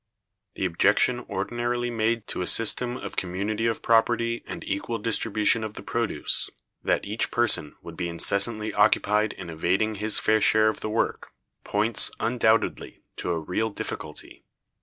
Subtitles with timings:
[0.55, 5.75] The objection ordinarily made to a system of community of property and equal distribution of
[5.75, 6.49] the produce,
[6.83, 11.33] that each person would be incessantly occupied in evading his fair share of the work,
[11.63, 14.43] points, undoubtedly, to a real difficulty.